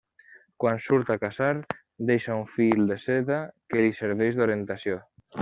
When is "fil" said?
2.55-2.81